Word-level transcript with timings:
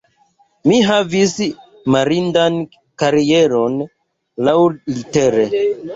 Mi 0.69 0.77
havis 0.85 1.35
mirindan 1.95 2.57
karieron 3.03 3.77
laŭlitere. 4.49 5.47